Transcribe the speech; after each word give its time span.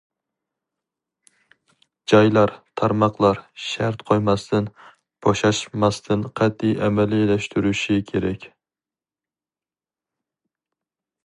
جايلار، 2.13 2.51
تارماقلار 2.81 3.41
شەرت 3.67 3.99
قويماستىن، 4.07 4.71
بوشاشماستىن 5.27 6.25
قەتئىي 6.41 6.75
ئەمەلىيلەشتۈرۈشى 6.87 8.01
كېرەك. 8.11 8.51